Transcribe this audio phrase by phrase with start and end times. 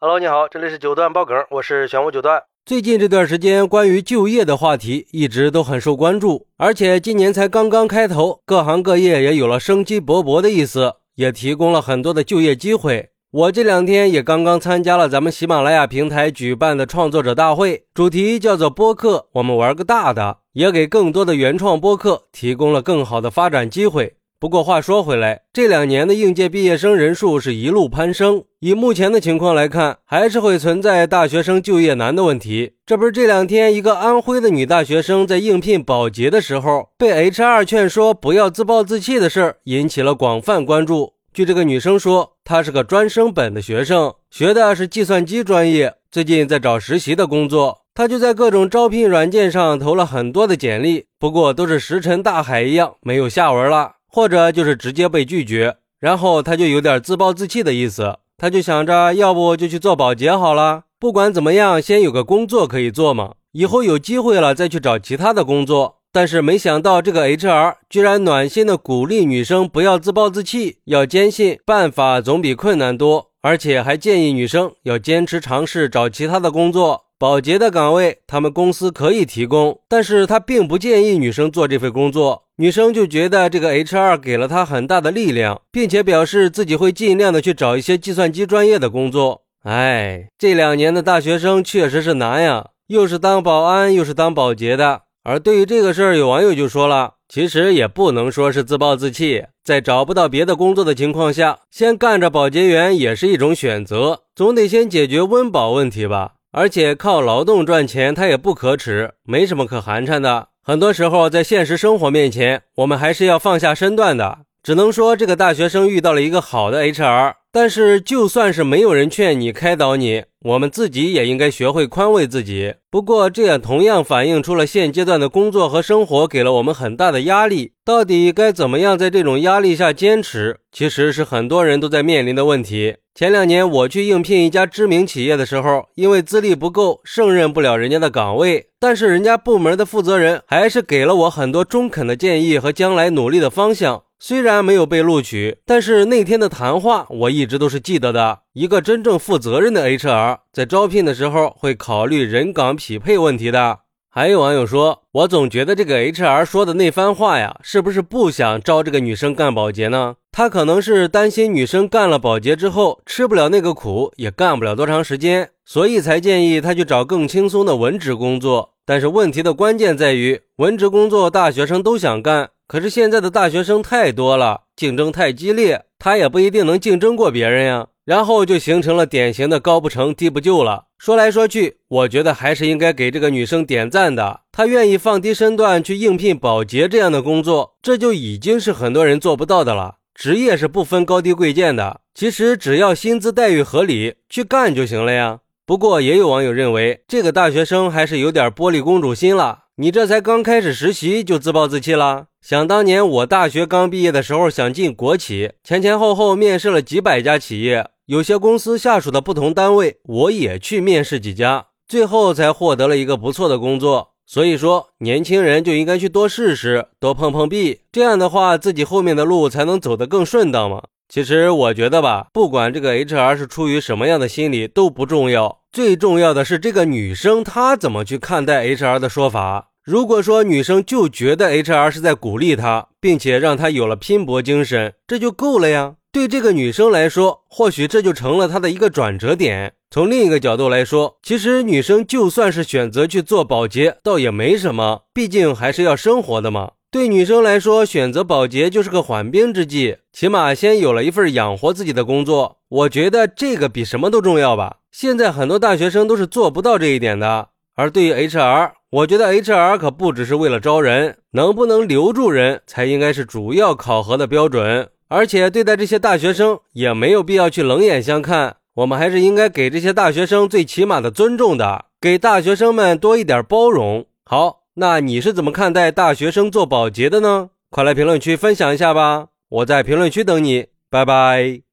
[0.00, 2.40] Hello，你好，这里是九段爆梗，我是玄武九段。
[2.64, 13.08] 最近这段时间，关于就业的话题一直都很受关注，而且今年才刚刚开头，各行各业也有了生机勃勃的意思，也提供了很多的就业机会。
[13.32, 24.14] 我这两天也刚刚参加了咱们喜马拉雅平台举办的创作者大会，主题叫做播客，我们玩个大的，也给更多的原创播客提供了更好的发展机会。
[24.38, 28.44] 不过话说回来，这两年的应届毕业生人数是一路攀升。
[28.60, 32.72] 以目前的情况来看，还是会存在大学生就业难的问题。
[32.84, 41.12] 这不是这两天一个安徽的女大学生在应聘保洁的时候，被 HR 劝说不要自暴自弃的事儿，引起了广泛关注。
[41.32, 47.82] 据这个女生说，她是个专升本的学生，学的是计算机专业，最近在找实习的工作。
[47.94, 53.92] 她就在各种招聘软件上投了很多的简历，不过都是石沉大海一样，没有下文了。
[54.10, 65.96] 或者就是直接被拒绝，然后她就有点自暴自弃的意思，他就想着要不就去做保洁好了，不管怎么样，先有个工作可以做嘛，以后有机会了再去找其他的工作。
[66.12, 77.06] 但是没想到这个 HR 居然暖心的鼓励女生不要自暴自弃，要坚信办法总比困难多，而且还建议女生要坚持尝试找其他的工作。
[77.18, 82.44] 保洁的岗位，他们公司可以提供，但是他并不建议女生做这份工作。
[82.60, 89.42] 女生就觉得这个 HR 给了她很大的力量，并且表示自己会尽量的去找一些计算机专业的工作。
[89.62, 95.02] 哎，这两年的大学生确实是难呀，又是当保安，又是当保洁的。
[95.22, 106.32] 而对于这个事儿，有网友就说了，其实也不能说是自暴自弃，在找不到别的工作的情况下，先干着保洁员也是一种选择，总得先解决温饱问题吧。
[106.50, 110.48] 而且靠劳动赚钱，他也不可耻，没什么可寒碜的。
[110.68, 114.40] 很多时候，在现实生活面前，我们还是要放下身段的。
[114.62, 117.36] 只能说，这个大学生遇到了一个好的 HR。
[117.50, 122.74] 但是，就算是没有人劝你、开导你，我们自己也应该学会宽慰自己。
[122.90, 127.72] 不过，这也同样反映出了现阶段的工作和生活给了我们很大的压力。
[127.84, 132.96] 到底该怎么样在这种压力下坚持，其实是很多人都在面临的问题。
[133.16, 144.04] 前两年我去应聘一家知名企业的时候，因为资历不够，胜任不了人家的岗位，但是人家部门的负责人还是给了我很多中肯的建议和将来努力的方向。
[144.20, 148.40] 虽然没有被录取，但是那天的谈话我一直都是记得的。
[148.52, 153.80] 一个真正负责任的 HR 在招聘的时候会考虑人岗匹配问题的。
[154.10, 160.16] 还有网友说，我总觉得这个 HR 说的那番话呀，是不是不想招这个女生干保洁呢？
[160.32, 168.74] 他可能是担心女生干了保洁之后吃不了那个苦，也干不了多长时间，所以才建议他去找更轻松的文职工作。
[168.84, 172.50] 但是问题的关键在于，文职工作大学生都想干。
[172.68, 177.86] 可是现在的大学生太多了，竞争太激烈，他也不一定能竞争过别人呀。
[178.04, 180.84] 然后就形成了典型的高不成低不就了。
[180.98, 184.40] 说来说去，我觉得还是应该给这个女生点赞的。
[184.52, 189.96] 她愿意放低身段去应聘保洁这样的工作，这就已经是很多人做不到的了。
[190.14, 195.40] 职业是不分高低贵贱的，其实只要薪资待遇合理，去干就行了呀。
[195.64, 199.64] 不过也有网友认为，这个大学生还是有点玻璃公主心了。
[199.80, 202.26] 你这才刚开始实习就自暴自弃了？
[202.42, 214.14] 想当年我大学刚毕业的时候，想进国企，前前后后面试了几百家企业，有些公司下属的不同单位，我也去面试几家，最后才获得了一个不错的工作。
[214.26, 220.82] 所以说，年轻人就应该去多试试，多碰碰壁，这样的话，自己后面的路才能走得更顺当嘛。
[221.08, 229.70] 其实我觉得吧，不管这个 HR 是出于什么样的心理都不重要，最重要的是这个女生她怎么去看待 HR 的说法。
[229.82, 235.94] 如果说女生就觉得 HR 是在鼓励她，并且让她有了拼搏精神，这就够了呀。
[236.12, 239.72] 对这个女生来说，或许这就成了她的一个转折点。
[239.90, 246.72] 从另一个角度来说，其实女生就算是选择去做保洁，倒也没什么，毕竟还是要生活的嘛。
[246.90, 252.60] 对女生来说，选择保洁就是个缓兵之计，起码先有了一份养活自己的工作。
[252.66, 254.78] 我觉得这个比什么都重要吧。
[254.90, 257.50] 现在很多大学生都是做不到这一点的。
[257.74, 264.88] 而对于 HR，我觉得 HR 可不只是为了招人，能不能留住人才应该是主要考核的标准。
[265.08, 274.06] 而且对待这些大学生，也没有必要去冷眼相看，我们还是应该给这些大学生最起码的尊重的，给大学生们多一点包容。
[274.24, 274.60] 好。
[274.80, 277.50] 那你是怎么看待大学生做保洁的呢？
[277.68, 279.26] 快来评论区分享一下吧！
[279.48, 281.67] 我在评论区等你，拜拜。